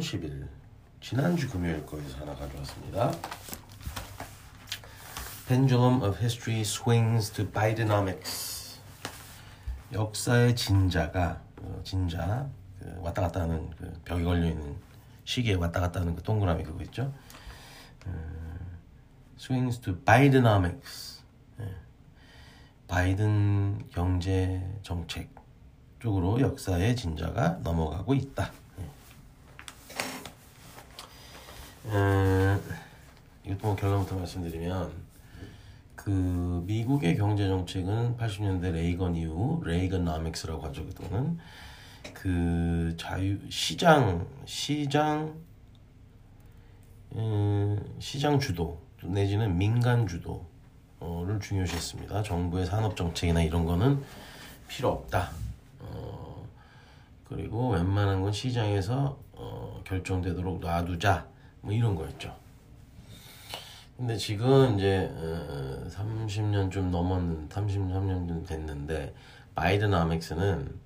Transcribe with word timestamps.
30일 0.00 0.48
지난주 1.00 1.48
금요일 1.48 1.84
거에서 1.84 2.18
하나 2.18 2.34
가져왔습니다. 2.34 3.12
Pendulum 5.46 6.02
of 6.02 6.16
History 6.18 6.60
Swings 6.60 7.32
to 7.32 7.46
Bidenomics. 7.46 8.80
역사의 9.92 10.56
진자가 10.56 11.42
그 11.54 11.80
진자 11.84 12.48
그 12.78 12.98
왔다 13.00 13.22
갔다 13.22 13.42
하는 13.42 13.70
그 13.76 13.92
벽에 14.04 14.22
걸려 14.22 14.46
있는 14.46 14.76
시계에 15.24 15.54
왔다 15.54 15.80
갔다 15.80 16.00
하는 16.00 16.14
그 16.14 16.22
동그라미 16.22 16.64
그거 16.64 16.82
있죠. 16.84 17.12
음, 18.06 18.78
swings 19.38 19.80
to 19.80 19.96
Bidenomics. 19.96 21.22
예. 21.60 21.74
바이든 22.88 23.88
경제 23.90 24.66
정책 24.82 25.34
쪽으로 25.98 26.40
역사의 26.40 26.96
진자가 26.96 27.58
넘어가고 27.62 28.14
있다. 28.14 28.52
예. 28.78 28.84
음, 31.86 32.60
뭐 33.60 33.74
결론부터 33.74 34.16
말씀드리면 34.16 34.92
그 35.96 36.62
미국의 36.66 37.16
경제 37.16 37.46
정책은 37.46 38.16
80년대 38.16 38.72
레이건 38.72 39.16
이후 39.16 39.62
레이건나믹스라고 39.64 40.62
하죠. 40.66 40.86
그동안은 40.86 41.38
그 42.14 42.94
자유 42.98 43.38
시장 43.50 44.26
시장 44.44 45.34
음, 47.16 47.96
시장 47.98 48.38
주도 48.38 48.80
내지는 49.02 49.56
민간 49.58 50.06
주도를 50.06 51.40
중요시했습니다. 51.40 52.22
정부의 52.22 52.66
산업 52.66 52.96
정책이나 52.96 53.42
이런 53.42 53.64
거는 53.64 54.02
필요 54.68 54.90
없다. 54.90 55.30
어, 55.80 56.46
그리고 57.28 57.70
웬만한 57.70 58.22
건 58.22 58.32
시장에서 58.32 59.18
어, 59.32 59.82
결정되도록 59.84 60.60
놔두자. 60.60 61.26
뭐 61.60 61.72
이런 61.72 61.94
거였죠. 61.94 62.34
근데 63.96 64.16
지금 64.16 64.78
이제 64.78 65.10
어, 65.12 65.86
30년 65.88 66.70
좀 66.70 66.90
넘었는 66.90 67.48
33년 67.48 68.28
좀 68.28 68.44
됐는데 68.46 69.14
바이든아믹스는 69.54 70.80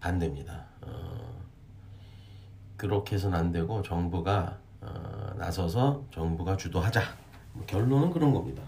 반대입니다. 0.00 0.64
어, 0.80 1.42
그렇게 2.76 3.16
해서는 3.16 3.38
안 3.38 3.52
되고 3.52 3.82
정부가 3.82 4.58
어, 4.80 5.34
나서서 5.36 6.04
정부가 6.10 6.56
주도하자. 6.56 7.02
뭐 7.52 7.66
결론은 7.66 8.10
그런 8.10 8.32
겁니다. 8.32 8.62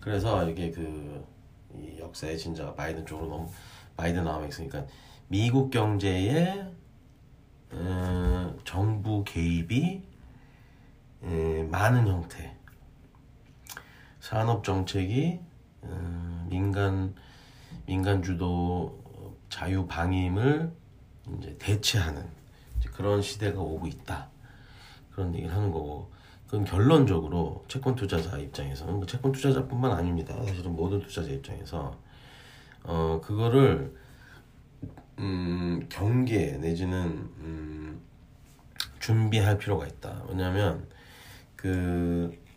그래서 0.00 0.48
이게 0.48 0.70
그 0.70 1.26
역사의 1.98 2.38
진짜 2.38 2.72
바이든 2.74 3.04
쪽으로 3.04 3.28
너무 3.28 3.50
바이든아믹스니까 3.96 4.86
미국 5.28 5.70
경제에 5.70 6.66
어, 7.72 8.56
정부 8.64 9.24
개입이 9.24 9.76
에, 9.84 10.07
많은 11.20 12.06
형태. 12.06 12.56
산업 14.20 14.64
정책이 14.64 15.40
음, 15.84 16.46
민간 16.50 17.14
민간 17.86 18.22
주도 18.22 19.02
자유 19.48 19.86
방임을 19.86 20.72
이제 21.38 21.56
대체하는 21.58 22.26
그런 22.92 23.22
시대가 23.22 23.60
오고 23.60 23.86
있다. 23.86 24.28
그런 25.10 25.34
얘기를 25.34 25.54
하는 25.54 25.70
거고. 25.70 26.12
그건 26.46 26.64
결론적으로 26.64 27.64
채권 27.68 27.94
투자자 27.94 28.38
입장에서는 28.38 28.94
뭐 28.94 29.06
채권 29.06 29.32
투자자뿐만 29.32 29.92
아닙니다. 29.92 30.34
사실은 30.44 30.74
모든 30.74 31.00
투자자 31.00 31.30
입장에서. 31.30 31.96
어 32.84 33.20
그거를 33.22 33.94
음, 35.18 35.86
경계 35.90 36.52
내지는 36.56 37.30
음, 37.38 38.00
준비할 38.98 39.58
필요가 39.58 39.86
있다. 39.86 40.24
왜냐하면 40.28 40.88
그 41.58 42.48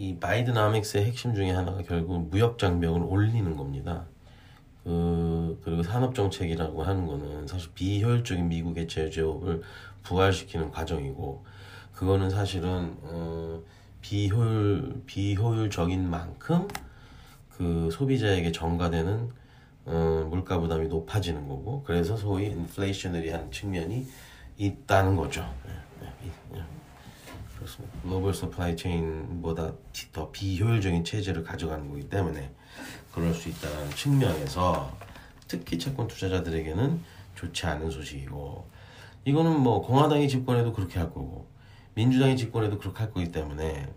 이 0.00 0.16
바이드나믹스의 0.18 1.04
핵심 1.04 1.34
중에 1.34 1.50
하나가 1.50 1.82
결국 1.82 2.30
무역 2.30 2.58
장벽을 2.58 3.02
올리는 3.02 3.54
겁니다. 3.54 4.06
그 4.82 5.60
그리고 5.62 5.82
산업 5.82 6.14
정책이라고 6.14 6.82
하는 6.82 7.06
거는 7.06 7.46
사실 7.46 7.70
비효율적인 7.74 8.48
미국의 8.48 8.88
제조업을 8.88 9.60
부활시키는 10.02 10.70
과정이고 10.70 11.44
그거는 11.92 12.30
사실은 12.30 12.96
어, 13.02 13.60
비효율 14.00 15.02
비효율적인 15.04 16.08
만큼 16.08 16.66
그 17.50 17.90
소비자에게 17.92 18.52
전가되는 18.52 19.28
어, 19.84 20.26
물가 20.30 20.58
부담이 20.58 20.88
높아지는 20.88 21.46
거고 21.46 21.82
그래서 21.82 22.16
소위 22.16 22.46
inflationary한 22.46 23.52
측면이 23.52 24.06
있다는 24.56 25.16
거죠. 25.16 25.44
네, 26.22 26.30
네, 26.52 26.58
네. 26.58 26.64
그렇습니다. 27.56 27.94
global 28.02 28.32
supply 28.32 28.76
chain보다 28.76 29.72
더 30.12 30.30
비효율적인 30.30 31.04
체제를 31.04 31.42
가져가는 31.42 31.88
거기 31.88 32.08
때문에 32.08 32.52
그럴 33.12 33.34
수 33.34 33.48
있다는 33.48 33.90
측면에서 33.90 34.96
특히 35.46 35.78
채권 35.78 36.06
투자자들에게는 36.06 37.00
좋지 37.34 37.66
않은 37.66 37.90
소식이고 37.90 38.70
이거는 39.24 39.60
뭐 39.60 39.82
공화당이 39.82 40.28
집권해도 40.28 40.72
그렇게 40.72 40.98
할 40.98 41.10
거고 41.10 41.48
민주당이 41.94 42.36
집권해도 42.36 42.78
그렇게 42.78 42.98
할 43.00 43.12
거기 43.12 43.30
때문에 43.30 43.92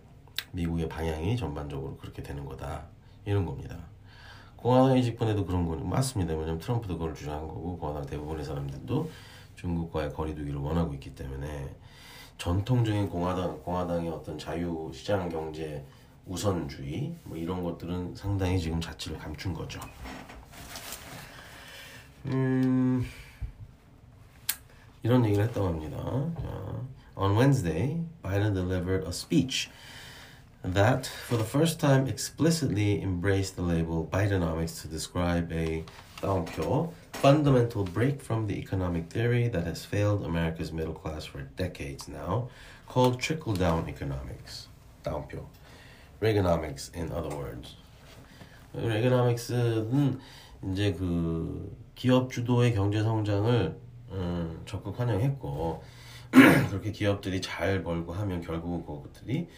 미국의 0.51 0.89
방향이 0.89 1.37
전반적으로 1.37 1.97
그렇게 1.97 2.21
되는 2.21 2.45
거다 2.45 2.85
이런 3.25 3.45
겁니다. 3.45 3.77
공화당이 4.57 5.03
집권해도 5.03 5.45
그런 5.45 5.67
건 5.67 5.87
맞습니다. 5.89 6.33
왜냐면 6.33 6.59
트럼프도 6.59 6.97
그걸 6.97 7.13
주장한 7.13 7.47
거고 7.47 7.77
공화당 7.77 8.05
대부분의 8.05 8.43
사람들도 8.43 9.09
중국과의 9.55 10.13
거리두기를 10.13 10.59
원하고 10.59 10.93
있기 10.93 11.15
때문에 11.15 11.75
전통적인 12.43 13.07
공화당 13.07 13.57
공화당의 13.63 14.09
어떤 14.09 14.37
자유 14.37 14.91
시장 14.93 15.29
경제 15.29 15.81
우선주의 16.25 17.15
뭐 17.23 17.37
이런 17.37 17.63
것들은 17.63 18.15
상당히 18.17 18.59
지금 18.59 18.81
자취를 18.81 19.17
감춘 19.17 19.53
거죠. 19.53 19.79
음 22.25 23.05
이런 25.03 25.23
얘기를 25.23 25.45
했다고 25.45 25.67
합니다. 25.67 25.97
On 27.15 27.37
Wednesday, 27.37 28.03
Biden 28.21 28.53
delivered 28.53 29.05
a 29.05 29.11
speech 29.11 29.69
that, 30.62 31.06
for 31.06 31.36
the 31.36 31.44
first 31.44 31.80
time, 31.80 32.06
explicitly 32.06 33.00
embraced 33.02 33.56
the 33.56 33.62
label 33.62 34.08
Bidenomics 34.10 34.82
to 34.82 34.88
describe 34.88 35.52
a 35.52 35.84
다운표 36.20 36.92
fundamental 37.12 37.84
break 37.84 38.20
from 38.20 38.46
the 38.46 38.58
economic 38.58 39.08
theory 39.10 39.48
that 39.48 39.64
has 39.64 39.84
failed 39.84 40.24
America's 40.24 40.72
middle 40.72 40.94
class 40.94 41.24
for 41.24 41.42
decades 41.56 42.08
now, 42.08 42.48
called 42.86 43.20
trickle 43.20 43.54
down 43.54 43.88
economics. 43.88 44.68
다운표. 45.04 45.44
Reaganomics, 46.20 46.94
in 46.94 47.12
other 47.12 47.34
words. 47.34 47.76
Reaganomics는 48.74 50.18
이제 50.72 50.92
그 50.92 51.76
기업 51.94 52.30
주도의 52.30 52.74
경제 52.74 53.02
성장을 53.02 53.78
음, 54.10 54.62
적극 54.66 54.98
환영했고 54.98 55.82
그렇게 56.30 56.92
기업들이 56.92 57.40
잘 57.40 57.82
벌고 57.82 58.12
하면 58.12 58.40
결국은 58.40 58.84
그것들이 58.84 59.48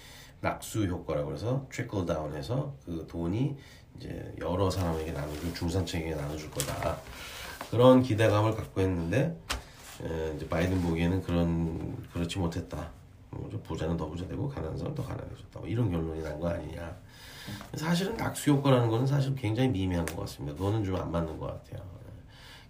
낙수 0.50 0.86
효과라고 0.86 1.34
해서 1.34 1.66
trickle 1.72 2.06
down해서 2.06 2.76
그 2.86 3.08
돈이 3.10 3.56
이제 3.98 4.34
여러 4.40 4.70
사람에게 4.70 5.12
나눠줄 5.12 5.54
중산층에게 5.56 6.14
나눠줄 6.14 6.52
거다. 6.52 6.98
그런 7.72 8.04
기대감을 8.04 8.54
갖고 8.54 8.82
했는데 8.82 9.36
에, 10.04 10.34
이제 10.36 10.48
바이든 10.48 10.82
보기에는 10.84 11.24
그런 11.24 11.98
그렇지 12.14 12.38
못했다. 12.38 12.92
뭐 13.32 13.50
부자는 13.64 13.98
더 13.98 14.06
부자 14.08 14.28
되고 14.28 14.48
가난한 14.48 14.78
사람 14.78 14.94
더 14.94 15.04
가난해졌다. 15.04 15.60
뭐 15.60 15.68
이런 15.68 15.90
결론이 15.90 16.22
난 16.22 16.40
거 16.40 16.50
아니냐. 16.50 16.96
사실은 17.74 18.16
낙수 18.16 18.52
효과라는 18.52 18.90
거는 18.90 19.08
사실 19.08 19.34
굉장히 19.36 19.70
미미한 19.70 20.06
것 20.06 20.18
같습니다. 20.22 20.62
너는 20.64 20.84
좀 20.84 20.96
안 20.96 21.12
맞는 21.12 21.40
것 21.40 21.48
같아요. 21.48 21.84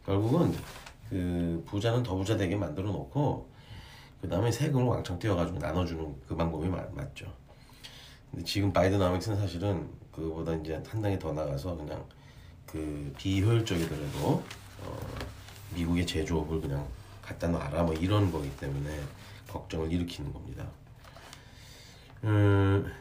결국은 0.05 0.53
그 1.09 1.61
부자는 1.67 2.03
더 2.03 2.15
부자 2.15 2.37
되게 2.37 2.55
만들어 2.55 2.89
놓고 2.91 3.49
그 4.21 4.29
다음에 4.29 4.49
세금을 4.51 4.85
왕창 4.85 5.19
띄워가지고 5.19 5.59
나눠주는 5.59 6.15
그 6.27 6.35
방법이 6.35 6.67
맞, 6.69 6.93
맞죠 6.95 7.25
근데 8.35 8.43
지금 8.43 8.73
바이든아믹스는 8.73 9.37
사실은 9.37 9.87
그보다 10.11 10.53
이제 10.55 10.73
한 10.73 11.01
단계 11.01 11.17
더 11.17 11.31
나가서 11.31 11.77
그냥 11.77 12.03
그 12.65 13.13
비효율적이더라도 13.17 14.43
어, 14.81 14.99
미국의 15.73 16.05
제조업을 16.05 16.59
그냥 16.59 16.85
갖다 17.21 17.47
놔라 17.47 17.83
뭐 17.83 17.93
이런 17.93 18.29
거기 18.29 18.53
때문에 18.57 18.99
걱정을 19.47 19.89
일으키는 19.89 20.33
겁니다. 20.33 20.67
음, 22.25 22.91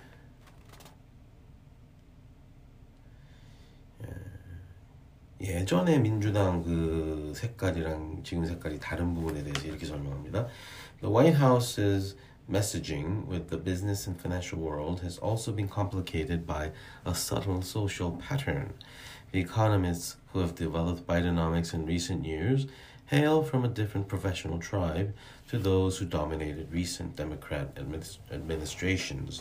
예전에 5.40 5.98
민주당 5.98 6.62
그 6.62 7.32
색깔이랑 7.34 8.20
지금 8.22 8.46
색깔이 8.46 8.78
다른 8.78 9.12
부분에 9.14 9.42
대해서 9.42 9.66
이렇게 9.66 9.84
설명합니다. 9.84 10.46
The 11.00 11.12
White 11.12 11.40
House's 11.40 12.16
messaging 12.50 13.26
with 13.26 13.48
the 13.48 13.56
business 13.56 14.06
and 14.06 14.20
financial 14.20 14.58
world 14.58 15.00
has 15.00 15.18
also 15.18 15.50
been 15.50 15.68
complicated 15.68 16.46
by 16.46 16.70
a 17.04 17.14
subtle 17.14 17.62
social 17.62 18.12
pattern. 18.12 18.74
The 19.32 19.40
economists 19.40 20.16
who 20.32 20.40
have 20.40 20.54
developed 20.54 21.06
Bidenomics 21.06 21.72
in 21.72 21.86
recent 21.86 22.24
years 22.24 22.66
hail 23.06 23.42
from 23.42 23.64
a 23.64 23.68
different 23.68 24.08
professional 24.08 24.58
tribe 24.58 25.14
to 25.48 25.58
those 25.58 25.98
who 25.98 26.04
dominated 26.04 26.72
recent 26.72 27.16
Democrat 27.16 27.74
administ- 27.76 28.18
administrations. 28.30 29.40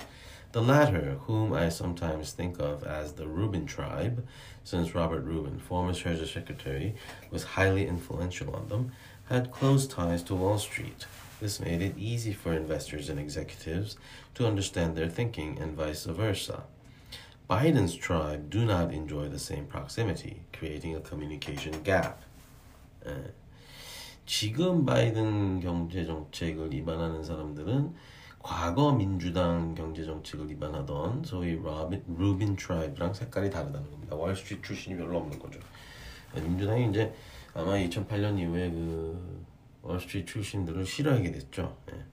The 0.52 0.62
latter, 0.62 1.18
whom 1.22 1.54
I 1.54 1.70
sometimes 1.70 2.32
think 2.32 2.60
of 2.60 2.84
as 2.84 3.14
the 3.14 3.28
Rubin 3.28 3.66
tribe, 3.66 4.26
since 4.64 4.94
Robert 4.94 5.22
Rubin, 5.22 5.60
former 5.60 5.94
Treasury 5.94 6.28
Secretary, 6.28 6.96
was 7.32 7.44
highly 7.44 7.88
influential 7.88 8.56
on 8.56 8.68
them, 8.68 8.92
had 9.30 9.52
close 9.52 9.88
ties 9.88 10.22
to 10.24 10.36
Wall 10.36 10.60
Street. 10.60 11.06
This 11.40 11.60
made 11.60 11.82
it 11.82 11.98
easy 11.98 12.34
for 12.34 12.54
investors 12.54 13.10
and 13.10 13.20
executives 13.20 13.98
to 14.36 14.48
understand 14.48 14.96
their 14.96 15.10
thinking 15.10 15.58
and 15.60 15.76
vice 15.76 16.06
versa. 16.06 16.64
Biden's 17.50 17.96
tribe 17.96 18.50
do 18.50 18.66
not 18.66 18.94
enjoy 18.94 19.28
the 19.28 19.40
same 19.40 19.66
proximity, 19.66 20.42
creating 20.54 20.96
a 20.96 21.02
communication 21.02 21.84
gap. 21.84 22.22
예. 23.06 23.34
지금 24.26 24.86
바이든 24.86 25.60
경제 25.60 26.06
정책을 26.06 26.72
입안하는 26.72 27.24
사람들은 27.24 27.94
과거 28.40 28.94
민주당 28.94 29.76
경제 29.76 30.06
정책을 30.06 30.50
입안하던 30.50 31.24
소위 31.26 31.56
로빈, 31.56 32.04
루빈 32.18 32.56
tribe랑 32.56 33.14
색깔이 33.14 33.50
다르다는 33.50 33.90
겁니다. 33.92 34.16
월스트리트 34.16 34.66
출신이 34.66 34.98
별로 34.98 35.18
없는 35.18 35.40
거죠. 35.40 35.60
예, 36.36 36.42
민주당이 36.42 36.90
이제 36.90 37.14
아마 37.54 37.74
2008년 37.74 38.40
이후에 38.40 38.70
그 38.70 39.46
월스트리트 39.84 40.32
출신들을 40.32 40.86
싫어하게 40.86 41.32
됐죠. 41.32 41.76
예. 41.94 42.04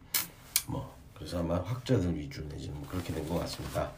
뭐 0.67 0.95
그래서 1.15 1.39
아마 1.41 1.57
학자들 1.63 2.15
위주 2.17 2.45
내지는 2.51 2.79
뭐 2.79 2.89
그렇게 2.89 3.13
된 3.15 3.27
것 3.29 3.39
같습니다. 3.41 3.91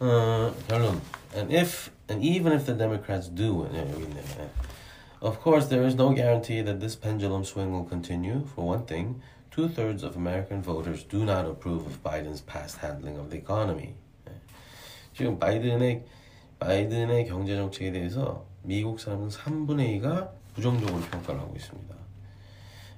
어, 0.00 0.52
결론. 0.68 1.00
And 1.34 1.54
if 1.54 1.90
and 2.10 2.24
even 2.24 2.52
if 2.52 2.66
the 2.66 2.76
Democrats 2.76 3.30
do 3.34 3.68
예, 3.72 3.78
여기 3.90 4.02
있네. 4.04 4.20
예. 4.40 4.50
Of 5.20 5.38
course, 5.42 5.68
there 5.68 5.86
is 5.86 5.94
no 5.94 6.12
guarantee 6.14 6.62
that 6.62 6.80
this 6.80 6.96
pendulum 6.98 7.44
swing 7.44 7.72
will 7.72 7.88
continue. 7.88 8.44
For 8.54 8.66
one 8.66 8.84
thing, 8.84 9.22
two 9.50 9.68
thirds 9.68 10.04
of 10.04 10.16
American 10.16 10.60
voters 10.60 11.04
do 11.04 11.24
not 11.24 11.46
approve 11.46 11.86
of 11.86 12.02
Biden's 12.02 12.42
past 12.42 12.78
handling 12.84 13.16
of 13.18 13.30
the 13.30 13.38
economy. 13.38 13.94
예. 14.28 14.32
지금 15.14 15.38
바이든의 15.38 16.04
바이든의 16.58 17.26
경제 17.26 17.56
정책에 17.56 17.92
대해서 17.92 18.44
미국 18.62 18.98
사람은 19.00 19.28
3분의 19.28 20.00
2가 20.00 20.30
부정적으로 20.55 21.01
평가를 21.11 21.39
하고 21.39 21.55
있습니다. 21.55 21.95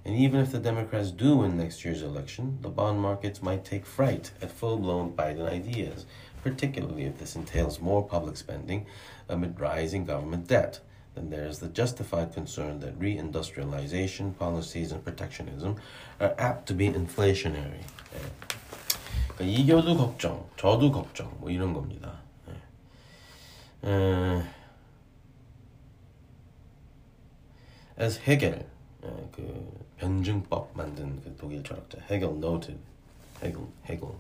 And 0.04 0.18
even 0.18 0.40
if 0.40 0.52
the 0.52 0.60
Democrats 0.60 1.12
do 1.12 1.38
win 1.38 1.58
next 1.58 1.86
year's 1.86 2.02
election, 2.02 2.58
the 2.62 2.70
bond 2.70 3.00
markets 3.00 3.42
might 3.44 3.64
take 3.64 3.86
fright 3.86 4.32
at 4.42 4.50
full-blown 4.50 5.16
Biden 5.16 5.48
ideas, 5.48 6.06
particularly 6.44 7.06
if 7.06 7.20
this 7.20 7.36
entails 7.36 7.80
more 7.80 8.02
public 8.02 8.36
spending 8.36 8.88
amid 9.30 9.60
rising 9.60 10.06
government 10.06 10.48
debt. 10.48 10.80
Then 11.14 11.30
there 11.30 11.46
is 11.46 11.60
the 11.60 11.68
justified 11.68 12.34
concern 12.34 12.80
that 12.80 12.98
reindustrialization 12.98 14.38
policies 14.38 14.92
and 14.92 15.04
protectionism 15.04 15.76
are 16.20 16.34
apt 16.40 16.68
to 16.70 16.74
be 16.74 16.88
inflationary. 16.90 17.84
예. 18.16 18.22
그러니까 19.36 19.46
이겨도 19.46 19.98
걱정, 19.98 20.46
저도 20.58 20.92
걱정, 20.92 21.32
뭐 21.40 21.52
이런 21.52 21.74
겁니다. 21.74 22.22
예. 23.84 23.90
에, 23.90 24.44
as 27.98 28.18
Hegel, 28.18 28.66
예, 29.04 29.30
그 29.32 29.86
변증법 29.98 30.72
만든 30.76 31.22
그 31.22 31.36
독일 31.38 31.64
철학자 31.64 32.00
Hegel 32.10 32.36
noted, 32.38 32.80
Hegel, 33.42 33.68
Hegel. 33.84 34.20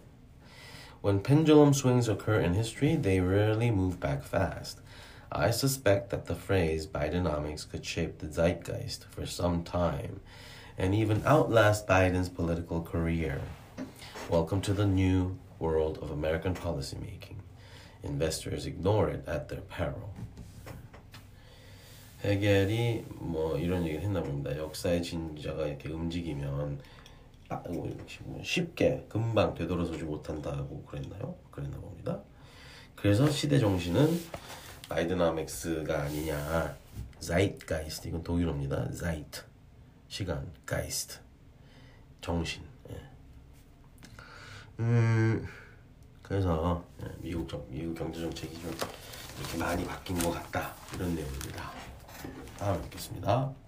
When 1.02 1.24
pendulum 1.24 1.74
swings 1.74 2.08
occur 2.08 2.40
in 2.40 2.54
history, 2.54 2.96
they 2.96 3.20
rarely 3.20 3.72
move 3.72 4.00
back 4.00 4.24
fast. 4.24 4.80
I 5.32 5.50
suspect 5.50 6.10
that 6.10 6.26
the 6.26 6.36
phrase 6.36 6.86
Bidenomics 6.86 7.68
could 7.68 7.86
shape 7.86 8.20
the 8.20 8.28
zeitgeist 8.28 9.06
for 9.10 9.26
some 9.26 9.64
time 9.64 10.20
and 10.78 10.94
even 10.94 11.24
outlast 11.26 11.88
Biden's 11.88 12.30
political 12.30 12.82
career. 12.82 13.42
Welcome 14.30 14.62
to 14.62 14.74
the 14.74 14.86
new 14.86 15.38
world 15.58 16.00
of 16.02 16.12
American 16.12 16.54
policymaking. 16.54 17.38
Investors 18.04 18.66
ignore 18.66 19.10
it 19.10 19.24
at 19.28 19.50
their 19.50 19.62
peril. 19.62 20.14
헤겔이 22.25 23.05
뭐 23.17 23.59
이런 23.59 23.85
얘기를 23.85 24.03
했나 24.03 24.23
봅니다. 24.23 24.57
역사의 24.57 25.03
진자가 25.03 25.67
이렇게 25.67 25.89
움직이면 25.89 26.81
아, 27.49 27.63
뭐 27.69 28.43
쉽게 28.43 29.07
금방 29.09 29.55
되돌아서지 29.55 30.03
못한다고 30.03 30.83
그랬나요? 30.85 31.37
그랬나 31.51 31.77
봅니다. 31.79 32.21
그래서 32.97 33.31
시대 33.31 33.59
정신은 33.59 34.21
바이드나믹스가 34.89 36.03
아니냐. 36.03 36.77
zeitgeist 37.21 38.09
이건 38.09 38.23
독일어입니다. 38.23 38.91
zeit 38.93 39.43
시간, 40.09 40.51
geist 40.67 41.19
정신. 42.21 42.63
예. 42.91 43.01
음 44.81 45.47
그래서 46.23 46.85
예, 47.03 47.07
미국 47.21 47.49
정 47.49 47.65
미국 47.69 47.95
경제 47.95 48.21
정책이 48.21 48.61
좀 48.61 48.73
이렇게 49.39 49.59
많이 49.59 49.85
바뀐 49.85 50.19
것 50.19 50.31
같다 50.31 50.75
이런 50.95 51.15
내용입니다. 51.15 51.71
다음 52.59 52.81
뵙겠습니다. 52.83 53.66